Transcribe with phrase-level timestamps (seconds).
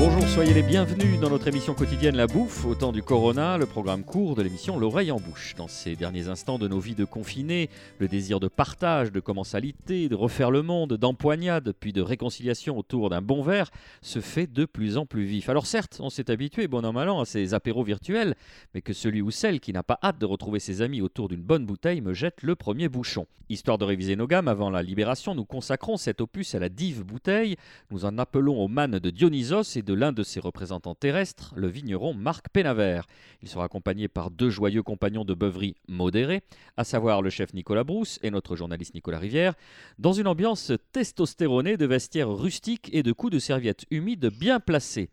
[0.00, 3.66] Bonjour, soyez les bienvenus dans notre émission quotidienne La Bouffe, au temps du Corona, le
[3.66, 5.56] programme court de l'émission L'oreille en bouche.
[5.56, 7.68] Dans ces derniers instants de nos vies de confinés,
[7.98, 13.10] le désir de partage, de commensalité, de refaire le monde, d'empoignade, puis de réconciliation autour
[13.10, 15.48] d'un bon verre, se fait de plus en plus vif.
[15.48, 18.36] Alors certes, on s'est habitué, bon an mal an, à ces apéros virtuels,
[18.74, 21.42] mais que celui ou celle qui n'a pas hâte de retrouver ses amis autour d'une
[21.42, 23.26] bonne bouteille me jette le premier bouchon.
[23.50, 27.02] Histoire de réviser nos gammes avant la libération, nous consacrons cet opus à la dive
[27.02, 27.56] bouteille.
[27.90, 31.66] Nous en appelons au man de Dionysos et de l'un de ses représentants terrestres, le
[31.66, 33.06] vigneron Marc Pénavert.
[33.40, 36.42] Il sera accompagné par deux joyeux compagnons de beuverie modérés,
[36.76, 39.54] à savoir le chef Nicolas Brousse et notre journaliste Nicolas Rivière,
[39.98, 45.08] dans une ambiance testostéronée de vestiaires rustiques et de coups de serviettes humides bien placés.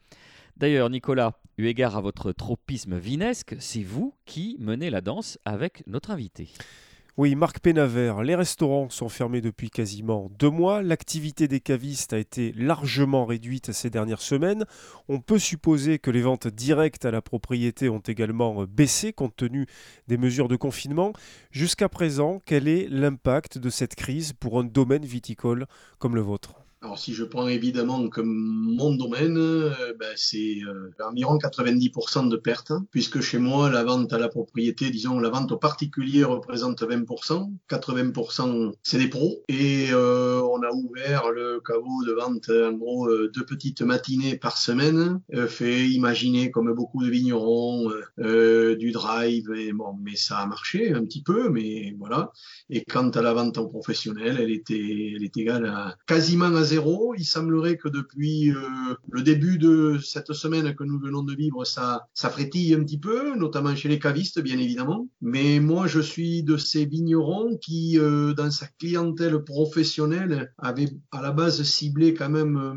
[0.57, 5.87] D'ailleurs, Nicolas, eu égard à votre tropisme vinesque, c'est vous qui menez la danse avec
[5.87, 6.49] notre invité.
[7.17, 10.81] Oui, Marc Pénavert, les restaurants sont fermés depuis quasiment deux mois.
[10.81, 14.65] L'activité des cavistes a été largement réduite ces dernières semaines.
[15.07, 19.65] On peut supposer que les ventes directes à la propriété ont également baissé compte tenu
[20.09, 21.13] des mesures de confinement.
[21.51, 25.67] Jusqu'à présent, quel est l'impact de cette crise pour un domaine viticole
[25.99, 26.64] comme le vôtre?
[26.85, 32.37] Alors si je prends évidemment comme mon domaine, euh, ben, c'est euh, environ 90% de
[32.37, 36.83] pertes, puisque chez moi la vente à la propriété, disons la vente au particulier représente
[36.83, 42.73] 20%, 80% c'est des pros, et euh, on a ouvert le caveau de vente en
[42.73, 49.73] gros deux petites matinées par semaine, fait imaginer comme beaucoup de vignerons du drive, et
[49.73, 52.31] bon mais ça a marché un petit peu, mais voilà.
[52.69, 56.63] Et quant à la vente en professionnel, elle était, elle est égale à quasiment à
[56.63, 56.74] zéro.
[57.17, 58.59] Il semblerait que depuis euh,
[59.09, 63.35] le début de cette semaine que nous venons de vivre, ça, frétille un petit peu,
[63.35, 65.07] notamment chez les cavistes, bien évidemment.
[65.21, 71.21] Mais moi, je suis de ces vignerons qui, euh, dans sa clientèle professionnelle, avait à
[71.21, 72.73] la base ciblé quand même euh,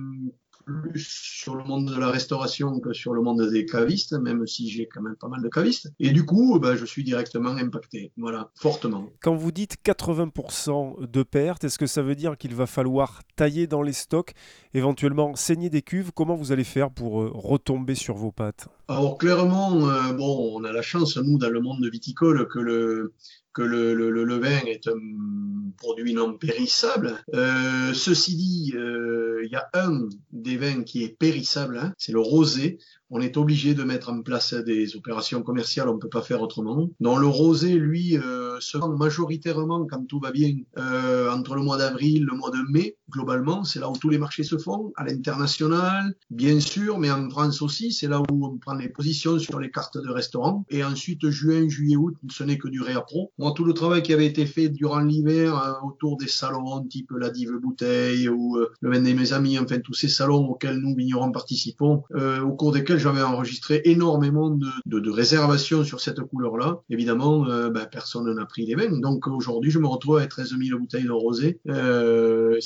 [0.68, 4.68] plus sur le monde de la restauration que sur le monde des cavistes, même si
[4.68, 5.90] j'ai quand même pas mal de cavistes.
[5.98, 9.08] Et du coup, ben, je suis directement impacté, voilà, fortement.
[9.20, 13.66] Quand vous dites 80% de pertes, est-ce que ça veut dire qu'il va falloir tailler
[13.66, 14.32] dans les stocks,
[14.74, 16.10] éventuellement saigner des cuves?
[16.14, 18.68] Comment vous allez faire pour euh, retomber sur vos pattes?
[18.88, 23.14] Alors clairement, euh, bon, on a la chance, nous, dans le monde viticole, que le,
[23.58, 27.18] que le, le, vin est un produit non périssable.
[27.34, 32.12] Euh, ceci dit, euh, il y a un des vins qui est périssable, hein, c'est
[32.12, 32.78] le rosé
[33.10, 36.42] on est obligé de mettre en place des opérations commerciales, on ne peut pas faire
[36.42, 36.90] autrement.
[37.00, 41.78] Dans le rosé, lui, euh, se vend majoritairement, quand tout va bien, entre le mois
[41.78, 45.04] d'avril, le mois de mai, globalement, c'est là où tous les marchés se font, à
[45.04, 49.58] l'international, bien sûr, mais en France aussi, c'est là où on prend les positions sur
[49.58, 50.64] les cartes de restaurants.
[50.70, 53.32] Et ensuite, juin, juillet, août, ce n'est que du réappro.
[53.38, 57.10] Moi, tout le travail qui avait été fait durant l'hiver euh, autour des salons, type
[57.12, 61.32] la Dive Bouteille ou le vin mes amis, enfin tous ces salons auxquels nous, vignerons,
[61.32, 66.80] participons, au cours desquels j'avais enregistré énormément de, de, réservations sur cette couleur-là.
[66.90, 68.98] Évidemment, euh, ben, personne n'a pris les vins.
[68.98, 71.60] Donc aujourd'hui, je me retrouve avec 13 000 bouteilles de rosé.
[71.68, 72.56] Euh,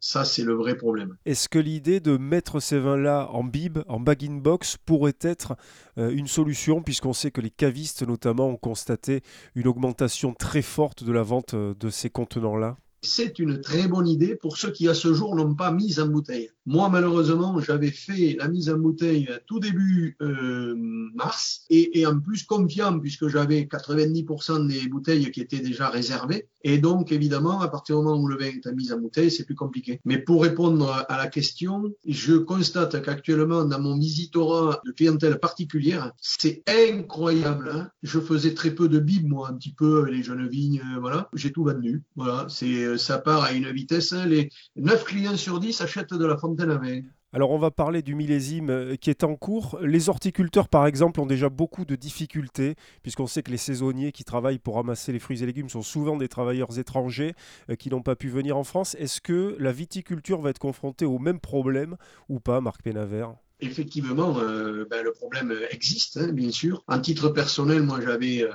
[0.00, 1.16] ça c'est le vrai problème.
[1.24, 5.56] Est-ce que l'idée de mettre ces vins-là en bib, en bag-in-box, pourrait être
[5.98, 9.22] euh, une solution, puisqu'on sait que les cavistes notamment ont constaté
[9.54, 12.76] une augmentation très forte de la vente de ces contenants-là?
[13.06, 16.06] C'est une très bonne idée pour ceux qui à ce jour n'ont pas mis en
[16.06, 16.50] bouteille.
[16.66, 20.74] Moi, malheureusement, j'avais fait la mise en bouteille tout début euh,
[21.14, 26.48] mars et, en plus confiant puisque j'avais 90% des bouteilles qui étaient déjà réservées.
[26.62, 29.44] Et donc, évidemment, à partir du moment où le vin est mis en bouteille, c'est
[29.44, 30.00] plus compliqué.
[30.04, 36.12] Mais pour répondre à la question, je constate qu'actuellement, dans mon visitorat de clientèle particulière,
[36.20, 37.70] c'est incroyable.
[37.72, 41.00] Hein je faisais très peu de bib, moi, un petit peu les jeunes vignes, euh,
[41.00, 41.28] voilà.
[41.34, 42.02] J'ai tout vendu.
[42.16, 44.12] Voilà, c'est euh, ça part à une vitesse.
[44.12, 44.26] Hein.
[44.26, 46.80] Les 9 clients sur 10 achètent de la fontaine à.
[47.32, 49.78] Alors on va parler du millésime euh, qui est en cours.
[49.82, 54.24] Les horticulteurs par exemple ont déjà beaucoup de difficultés puisqu'on sait que les saisonniers qui
[54.24, 57.34] travaillent pour ramasser les fruits et légumes sont souvent des travailleurs étrangers
[57.68, 58.94] euh, qui n'ont pas pu venir en France.
[58.98, 61.96] Est-ce que la viticulture va être confrontée au même problème
[62.28, 63.34] ou pas Marc Pénavert?
[63.60, 66.84] Effectivement, euh, ben, le problème existe, hein, bien sûr.
[66.88, 68.50] En titre personnel, moi j'avais, euh,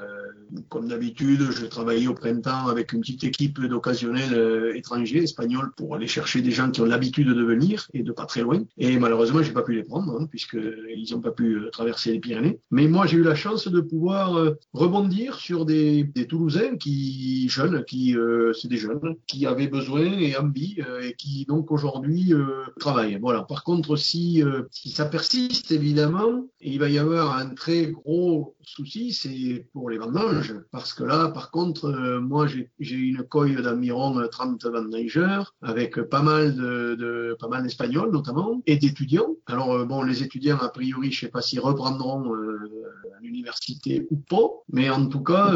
[0.70, 5.96] comme d'habitude, je travaillais au printemps avec une petite équipe d'occasionnels euh, étrangers, espagnols, pour
[5.96, 8.64] aller chercher des gens qui ont l'habitude de venir et de pas très loin.
[8.78, 12.60] Et malheureusement, j'ai pas pu les prendre, hein, puisqu'ils n'ont pas pu traverser les Pyrénées.
[12.70, 17.84] Mais moi, j'ai eu la chance de pouvoir rebondir sur des, des, Toulousains qui, jeunes,
[17.86, 18.16] qui,
[18.54, 22.34] c'est des jeunes, qui avaient besoin et envie et qui donc aujourd'hui
[22.80, 23.18] travaillent.
[23.20, 23.42] Voilà.
[23.42, 29.14] Par contre, si, si ça persiste, évidemment, il va y avoir un très gros souci,
[29.14, 30.56] c'est pour les vendanges.
[30.72, 36.22] Parce que là, par contre, euh, moi, j'ai une coille d'environ 30 vendangeurs avec pas
[36.22, 39.36] mal de, pas mal d'Espagnols, notamment, et d'étudiants.
[39.48, 42.70] Alors, euh, bon, les étudiants, a priori, je sais pas s'ils reprendront euh,
[43.18, 45.52] à l'université ou pas, mais en tout cas,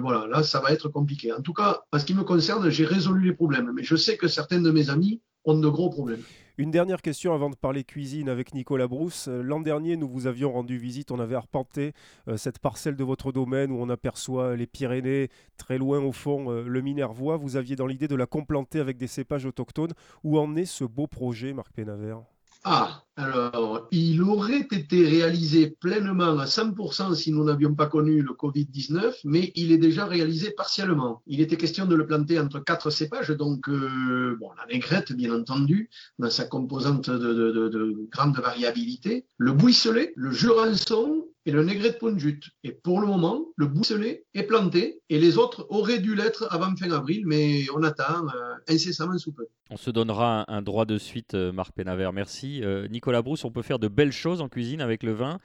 [0.00, 1.32] voilà, là, ça va être compliqué.
[1.32, 4.16] En tout cas, en ce qui me concerne, j'ai résolu les problèmes, mais je sais
[4.16, 6.22] que certains de mes amis ont de gros problèmes.
[6.60, 9.28] Une dernière question avant de parler cuisine avec Nicolas Brousse.
[9.28, 11.92] Euh, l'an dernier, nous vous avions rendu visite, on avait arpenté
[12.26, 16.50] euh, cette parcelle de votre domaine où on aperçoit les Pyrénées, très loin au fond
[16.50, 17.36] euh, le Minervois.
[17.36, 19.92] Vous aviez dans l'idée de la complanter avec des cépages autochtones.
[20.24, 22.22] Où en est ce beau projet, Marc Pénavert?
[22.64, 28.32] Ah, alors, il aurait été réalisé pleinement à 100% si nous n'avions pas connu le
[28.32, 31.22] Covid-19, mais il est déjà réalisé partiellement.
[31.26, 35.34] Il était question de le planter entre quatre cépages, donc euh, bon, la négrette, bien
[35.34, 41.64] entendu, dans sa composante de, de, de grande variabilité, le buisselet, le jurançon et le
[41.64, 42.40] négret de Pontjut.
[42.62, 46.76] Et pour le moment, le bousselet est planté et les autres auraient dû l'être avant
[46.76, 49.46] fin avril, mais on attend euh, incessamment sous peu.
[49.70, 52.12] On se donnera un, droit de suite, euh, Marc Pénavert.
[52.12, 52.62] Merci.
[52.62, 55.38] Euh, Nicolas Brousse, on peut faire de belles choses en cuisine avec le vin.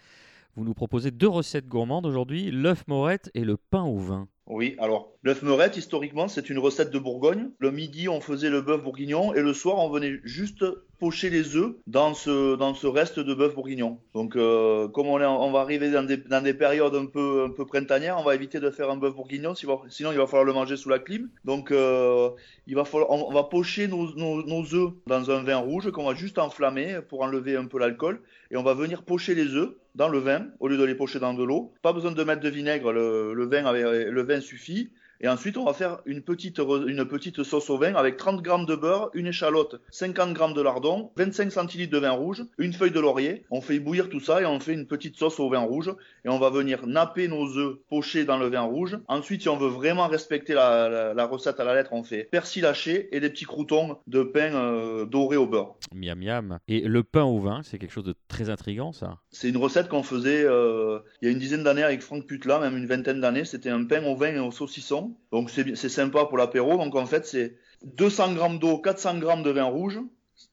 [0.56, 4.28] Vous nous proposez deux recettes gourmandes aujourd'hui, l'œuf morette et le pain au vin.
[4.46, 7.50] Oui, alors l'œuf meurette, historiquement, c'est une recette de Bourgogne.
[7.60, 10.64] Le midi, on faisait le bœuf bourguignon et le soir, on venait juste
[11.04, 14.00] pocher les œufs dans ce, dans ce reste de bœuf bourguignon.
[14.14, 17.66] Donc, euh, comme on, va arriver dans des, dans des périodes un peu, un peu
[17.66, 20.78] printanières, on va éviter de faire un bœuf bourguignon, sinon il va falloir le manger
[20.78, 21.30] sous la clim.
[21.44, 22.30] Donc, euh,
[22.68, 26.16] il va falloir, on va pocher nos, nos, œufs dans un vin rouge qu'on va
[26.16, 30.08] juste enflammer pour enlever un peu l'alcool et on va venir pocher les œufs dans
[30.08, 31.74] le vin au lieu de les pocher dans de l'eau.
[31.82, 34.90] Pas besoin de mettre de vinaigre, le, vin, le vin suffit.
[35.22, 38.66] Et ensuite, on va faire une petite, une petite sauce au vin avec 30 grammes
[38.66, 42.92] de beurre, une échalote, 50 grammes de lardon, 25 centilitres de vin rouge, une feuille
[42.92, 43.46] de laurier.
[43.50, 45.94] On fait bouillir tout ça et on fait une petite sauce au vin rouge.
[46.26, 48.98] Et on va venir napper nos œufs pochés dans le vin rouge.
[49.08, 53.16] Ensuite, si on veut vraiment respecter la, recette à la lettre, on fait persil haché
[53.16, 55.76] et des petits croutons de pain euh, doré au beurre.
[55.94, 56.60] Miam miam.
[56.68, 59.18] Et le pain au vin, c'est quelque chose de très intrigant, ça.
[59.32, 62.60] C'est une recette qu'on faisait euh, il y a une dizaine d'années avec Franck Putla,
[62.60, 63.46] même une vingtaine d'années.
[63.46, 65.13] C'était un pain au vin et au saucisson.
[65.32, 66.78] Donc c'est sympa pour l'apéro.
[66.78, 70.00] Donc en fait, c'est 200 grammes d'eau, 400 grammes de vin rouge,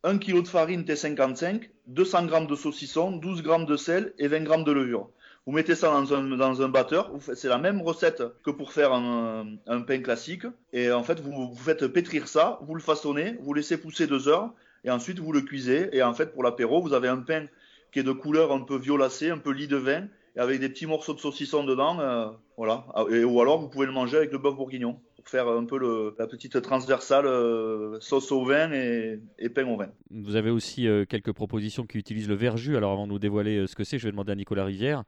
[0.04, 4.40] 1 kg de farine T55, 200 grammes de saucisson, 12 grammes de sel et 20
[4.40, 5.10] grammes de levure.
[5.46, 7.10] Vous mettez ça dans un, batteur.
[7.34, 9.46] C'est la même recette que pour faire un,
[9.86, 10.44] pain classique.
[10.72, 14.28] Et en fait, vous, vous faites pétrir ça, vous le façonnez, vous laissez pousser deux
[14.28, 14.52] heures
[14.84, 15.88] et ensuite vous le cuisez.
[15.96, 17.46] Et en fait, pour l'apéro, vous avez un pain
[17.90, 20.06] qui est de couleur un peu violacée, un peu lit de vin,
[20.36, 21.98] et avec des petits morceaux de saucisson dedans.
[22.00, 22.86] Euh, voilà.
[22.94, 25.64] Ah, et, ou alors vous pouvez le manger avec le bœuf bourguignon pour faire un
[25.64, 29.20] peu la petite transversale euh, sauce au vin et,
[29.54, 29.88] pain au vin.
[30.10, 32.76] Vous avez aussi euh, quelques propositions qui utilisent le verjus.
[32.76, 35.04] Alors avant de nous dévoiler ce que c'est, je vais demander à Nicolas Rivière.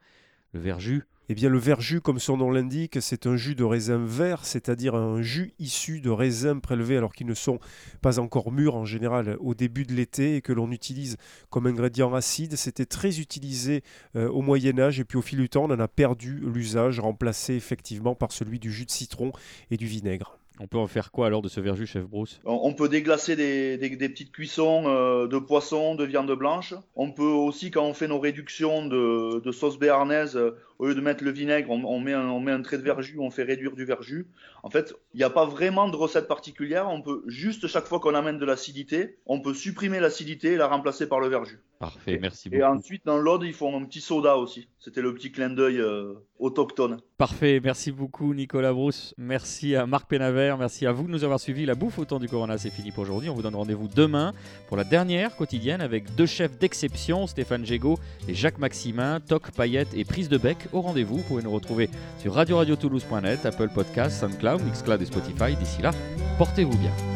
[0.53, 3.97] Le verjus, eh bien, le verjus, comme son nom l'indique, c'est un jus de raisin
[4.05, 7.59] vert, c'est-à-dire un jus issu de raisins prélevés alors qu'ils ne sont
[8.01, 11.15] pas encore mûrs en général au début de l'été et que l'on utilise
[11.49, 12.57] comme ingrédient acide.
[12.57, 13.83] C'était très utilisé
[14.17, 16.99] euh, au Moyen Âge et puis au fil du temps, on en a perdu l'usage,
[16.99, 19.31] remplacé effectivement par celui du jus de citron
[19.71, 20.37] et du vinaigre.
[20.59, 23.77] On peut en faire quoi alors de ce verjus, chef Bruce On peut déglacer des,
[24.07, 26.75] petites cuissons euh, de poisson, de viande blanche.
[26.95, 30.39] On peut aussi, quand on fait nos réductions de, sauce béarnaise,
[30.77, 33.17] au lieu de mettre le vinaigre, on, met, un, on met un trait de verjus,
[33.19, 34.27] on fait réduire du verjus.
[34.61, 36.87] En fait, il n'y a pas vraiment de recette particulière.
[36.87, 40.67] On peut juste, chaque fois qu'on amène de l'acidité, on peut supprimer l'acidité et la
[40.67, 41.59] remplacer par le verjus.
[41.83, 42.61] Parfait, merci beaucoup.
[42.61, 44.69] Et ensuite, dans l'ode, ils font un petit soda aussi.
[44.79, 47.01] C'était le petit clin d'œil euh, autochtone.
[47.17, 49.13] Parfait, merci beaucoup Nicolas Brousse.
[49.17, 50.57] Merci à Marc Pénavert.
[50.57, 51.65] Merci à vous de nous avoir suivis.
[51.65, 53.29] La bouffe au temps du Corona, c'est fini pour aujourd'hui.
[53.29, 54.31] On vous donne rendez-vous demain
[54.69, 57.99] pour la dernière quotidienne avec deux chefs d'exception, Stéphane Gégaud
[58.29, 61.17] et Jacques Maximin, toc, paillettes et prise de bec au rendez-vous.
[61.17, 65.57] Vous pouvez nous retrouver sur radio-radio-toulouse.net, Apple Podcasts, SoundCloud, Mixcloud et Spotify.
[65.57, 65.91] D'ici là,
[66.37, 67.12] portez-vous bien.